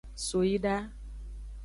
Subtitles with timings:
[0.25, 0.75] So yi da.